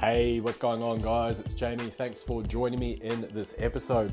[0.00, 1.40] Hey, what's going on, guys?
[1.40, 1.90] It's Jamie.
[1.90, 4.10] Thanks for joining me in this episode.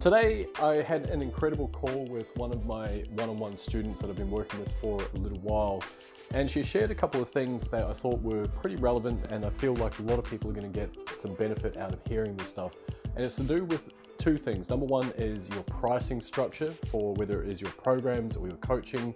[0.00, 4.10] Today, I had an incredible call with one of my one on one students that
[4.10, 5.84] I've been working with for a little while.
[6.32, 9.50] And she shared a couple of things that I thought were pretty relevant, and I
[9.50, 12.36] feel like a lot of people are going to get some benefit out of hearing
[12.36, 12.72] this stuff.
[13.14, 13.88] And it's to do with
[14.18, 14.68] two things.
[14.68, 19.14] Number one is your pricing structure for whether it is your programs or your coaching,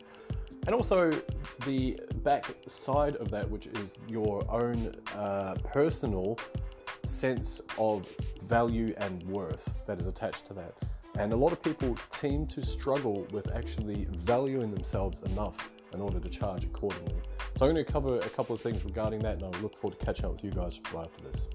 [0.67, 1.13] and also
[1.65, 6.39] the back side of that, which is your own uh, personal
[7.05, 8.13] sense of
[8.47, 10.75] value and worth that is attached to that.
[11.19, 16.21] And a lot of people seem to struggle with actually valuing themselves enough in order
[16.21, 17.15] to charge accordingly.
[17.57, 19.99] So I'm going to cover a couple of things regarding that, and I look forward
[19.99, 21.49] to catching up with you guys right after this.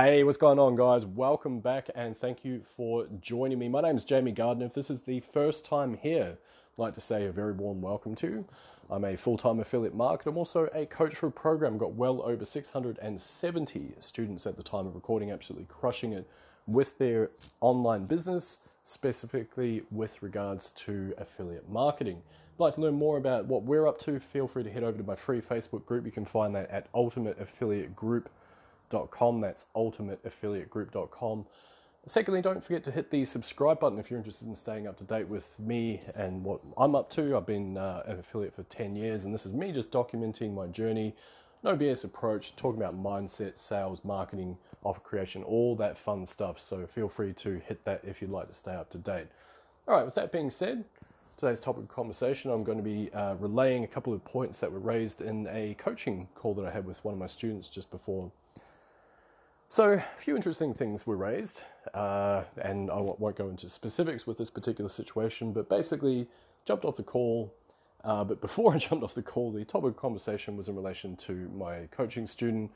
[0.00, 1.04] Hey, what's going on, guys?
[1.04, 3.68] Welcome back and thank you for joining me.
[3.68, 4.66] My name is Jamie Gardner.
[4.66, 8.14] If this is the first time here, I'd like to say a very warm welcome
[8.14, 8.44] to.
[8.92, 10.26] I'm a full time affiliate marketer.
[10.26, 11.78] I'm also a coach for a program.
[11.78, 16.30] Got well over 670 students at the time of recording, absolutely crushing it
[16.68, 22.22] with their online business, specifically with regards to affiliate marketing.
[22.58, 25.02] Like to learn more about what we're up to, feel free to head over to
[25.02, 26.06] my free Facebook group.
[26.06, 28.28] You can find that at Ultimate Affiliate Group
[28.90, 29.40] ultimateaffiliategroup.com.
[29.40, 31.46] That's ultimateaffiliategroup.com.
[32.06, 35.04] Secondly, don't forget to hit the subscribe button if you're interested in staying up to
[35.04, 37.36] date with me and what I'm up to.
[37.36, 40.68] I've been uh, an affiliate for 10 years, and this is me just documenting my
[40.68, 41.14] journey.
[41.64, 46.58] No BS approach, talking about mindset, sales, marketing, offer creation, all that fun stuff.
[46.60, 49.26] So feel free to hit that if you'd like to stay up to date.
[49.86, 50.84] All right, with that being said,
[51.36, 54.70] today's topic of conversation, I'm going to be uh, relaying a couple of points that
[54.70, 57.90] were raised in a coaching call that I had with one of my students just
[57.90, 58.30] before
[59.70, 64.38] so, a few interesting things were raised, uh, and I won't go into specifics with
[64.38, 66.26] this particular situation, but basically,
[66.64, 67.52] jumped off the call.
[68.02, 71.16] Uh, but before I jumped off the call, the topic of conversation was in relation
[71.16, 72.70] to my coaching student.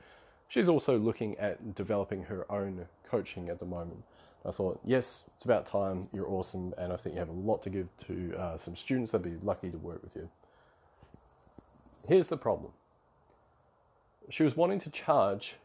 [0.48, 4.04] She's also looking at developing her own coaching at the moment.
[4.44, 6.08] I thought, yes, it's about time.
[6.12, 9.12] You're awesome, and I think you have a lot to give to uh, some students
[9.12, 10.28] that'd be lucky to work with you.
[12.06, 12.72] Here's the problem
[14.28, 15.56] she was wanting to charge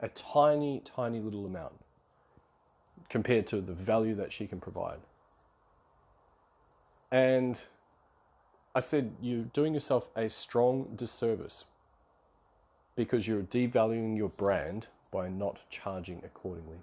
[0.00, 1.72] a tiny, tiny little amount
[3.08, 5.00] compared to the value that she can provide.
[7.10, 7.60] And
[8.74, 11.64] I said, You're doing yourself a strong disservice
[12.96, 16.78] because you're devaluing your brand by not charging accordingly.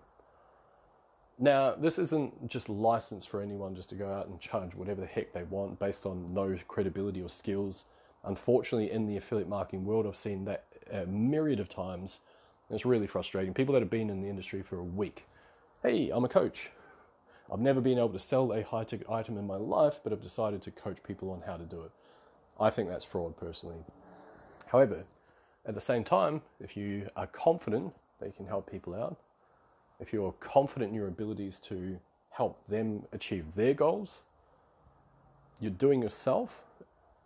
[1.40, 5.08] Now, this isn't just license for anyone just to go out and charge whatever the
[5.08, 7.86] heck they want based on no credibility or skills.
[8.24, 12.22] Unfortunately, in the affiliate marketing world, I've seen that a myriad of times
[12.70, 13.54] it's really frustrating.
[13.54, 15.26] People that have been in the industry for a week.
[15.84, 16.70] Hey, I'm a coach.
[17.52, 20.22] I've never been able to sell a high ticket item in my life, but I've
[20.22, 21.92] decided to coach people on how to do it.
[22.60, 23.78] I think that's fraud personally.
[24.66, 25.04] However,
[25.66, 29.18] at the same time, if you are confident that you can help people out,
[30.00, 31.98] if you're confident in your abilities to
[32.32, 34.24] help them achieve their goals,
[35.60, 36.64] you're doing yourself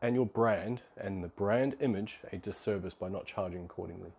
[0.02, 4.12] and your brand and the brand image a disservice by not charging accordingly.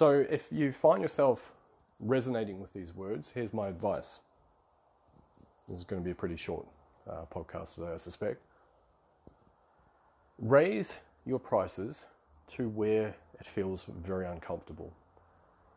[0.00, 1.52] So if you find yourself
[1.98, 4.20] resonating with these words, here's my advice.
[5.68, 6.66] This is going to be a pretty short
[7.06, 8.40] uh, podcast today, I suspect.
[10.38, 10.94] Raise
[11.26, 12.06] your prices
[12.46, 14.90] to where it feels very uncomfortable.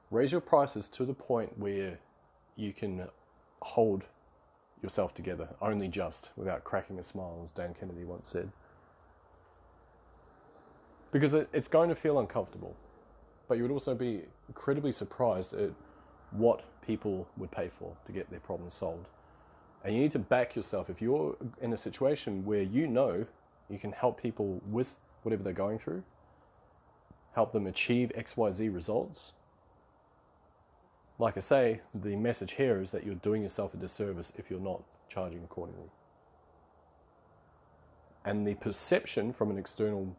[0.10, 2.00] Raise your prices to the point where
[2.56, 3.06] you can
[3.62, 4.06] hold
[4.82, 8.50] yourself together, only just, without cracking a smile, as Dan Kennedy once said.
[11.12, 12.74] Because it, it's going to feel uncomfortable
[13.48, 15.70] but you would also be incredibly surprised at
[16.32, 19.08] what people would pay for to get their problems solved.
[19.84, 20.90] And you need to back yourself.
[20.90, 23.26] If you're in a situation where you know
[23.70, 26.04] you can help people with whatever they're going through,
[27.34, 29.34] help them achieve XYZ results,
[31.20, 34.60] like I say, the message here is that you're doing yourself a disservice if you're
[34.60, 35.90] not charging accordingly.
[38.26, 40.16] And the perception from an external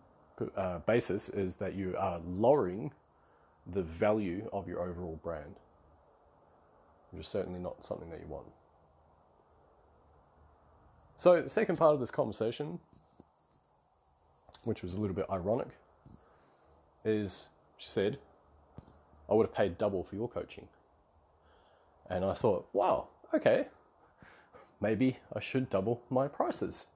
[0.56, 2.92] uh, basis is that you are lowering
[3.66, 5.56] the value of your overall brand,
[7.10, 8.46] which is certainly not something that you want.
[11.16, 12.78] So, the second part of this conversation,
[14.64, 15.68] which was a little bit ironic,
[17.04, 18.18] is she said,
[19.30, 20.68] I would have paid double for your coaching.
[22.10, 23.66] And I thought, wow, okay,
[24.80, 26.86] maybe I should double my prices.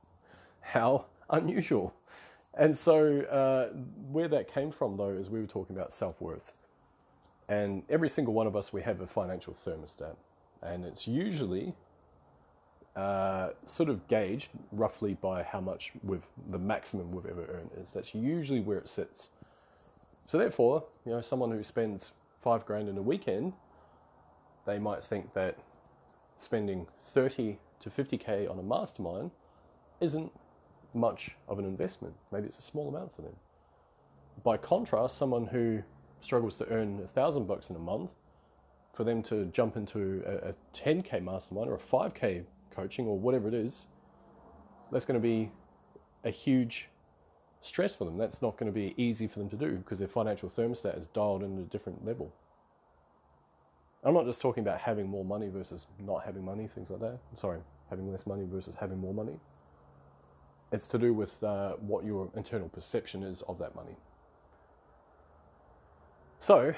[0.61, 1.95] How unusual.
[2.59, 3.69] And so, uh,
[4.11, 6.53] where that came from, though, is we were talking about self worth.
[7.49, 10.17] And every single one of us, we have a financial thermostat.
[10.61, 11.73] And it's usually
[12.97, 17.93] uh, sort of gauged roughly by how much we've, the maximum we've ever earned is.
[17.93, 19.31] That's usually where it sits.
[20.27, 22.13] So therefore, you know, someone who spends
[22.43, 23.53] five grand in a weekend,
[24.67, 25.57] they might think that
[26.39, 29.31] spending 30 to 50k on a mastermind
[30.01, 30.33] isn't
[30.95, 32.15] much of an investment.
[32.33, 33.35] Maybe it's a small amount for them.
[34.45, 35.83] By contrast, someone who
[36.21, 38.11] struggles to earn a thousand bucks in a month,
[38.99, 42.43] for them to jump into a, a 10k mastermind or a 5k
[42.73, 43.87] coaching or whatever it is,
[44.91, 45.53] that's going to be
[46.25, 46.89] a huge
[47.61, 48.19] stress for them.
[48.19, 51.07] That's not going to be easy for them to do because their financial thermostat is
[51.07, 52.33] dialed in at a different level.
[54.03, 57.19] I'm not just talking about having more money versus not having money, things like that.
[57.37, 57.61] sorry,
[57.91, 59.39] having less money versus having more money.
[60.71, 63.97] It's to do with uh, what your internal perception is of that money.
[66.41, 66.75] So,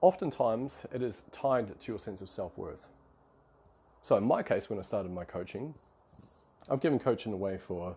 [0.00, 2.88] oftentimes it is tied to your sense of self worth.
[4.00, 5.74] So, in my case, when I started my coaching,
[6.70, 7.96] I've given coaching away for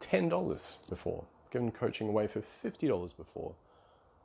[0.00, 3.54] $10 before, I've given coaching away for $50 before.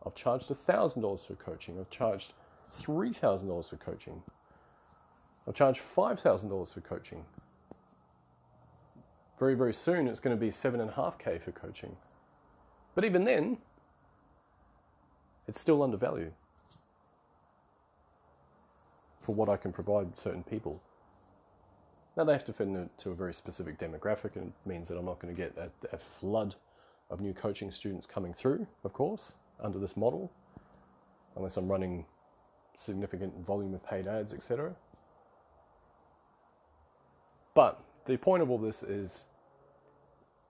[0.06, 1.80] I've charged $1,000 for coaching.
[1.80, 2.34] I've charged
[2.72, 4.22] $3,000 for coaching.
[5.48, 7.26] I've charged $5,000 for coaching.
[9.40, 11.96] Very, very soon it's going to be 7.5k for coaching.
[12.94, 13.58] But even then,
[15.48, 16.34] it's still undervalued
[19.20, 20.82] for what I can provide certain people.
[22.16, 25.06] Now they have to fit into a very specific demographic, and it means that I'm
[25.06, 26.56] not going to get a, a flood
[27.10, 30.32] of new coaching students coming through, of course, under this model,
[31.36, 32.06] unless I'm running
[32.78, 34.74] significant volume of paid ads, etc.
[37.54, 39.24] But the point of all this is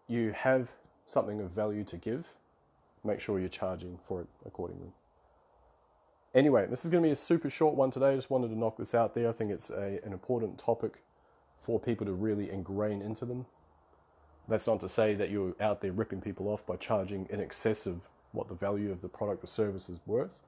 [0.08, 0.72] you have
[1.06, 2.28] something of value to give,
[3.04, 4.92] make sure you're charging for it accordingly.
[6.34, 8.12] Anyway, this is going to be a super short one today.
[8.12, 9.30] I just wanted to knock this out there.
[9.30, 11.02] I think it's a, an important topic
[11.62, 13.46] for people to really ingrain into them.
[14.48, 17.88] That's not to say that you're out there ripping people off by charging in excess
[17.88, 18.02] of
[18.34, 20.42] what the value of the product or service is worth.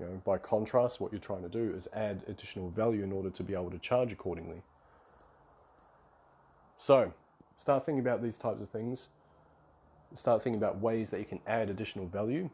[0.00, 3.30] You know, by contrast, what you're trying to do is add additional value in order
[3.30, 4.62] to be able to charge accordingly.
[6.76, 7.12] So,
[7.56, 9.08] start thinking about these types of things.
[10.14, 12.48] Start thinking about ways that you can add additional value.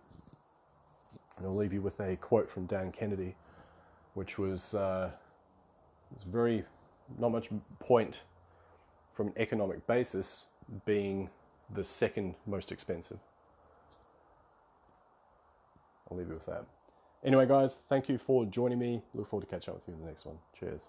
[1.37, 3.35] And I'll leave you with a quote from Dan Kennedy,
[4.15, 5.11] which was, uh,
[6.15, 6.65] was very
[7.19, 7.49] not much
[7.79, 8.23] point
[9.13, 10.47] from an economic basis
[10.85, 11.29] being
[11.75, 13.19] the second most expensive.
[16.11, 16.65] I'll leave you with that.
[17.25, 19.03] Anyway, guys, thank you for joining me.
[19.15, 20.39] Look forward to catching up with you in the next one.
[20.59, 20.89] Cheers.